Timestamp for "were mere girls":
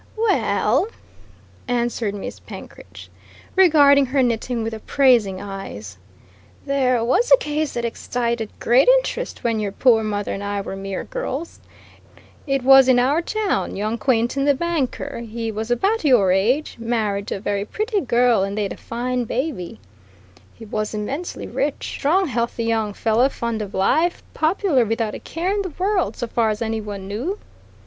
10.61-11.59